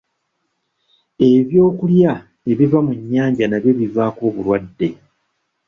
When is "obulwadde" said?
4.29-4.89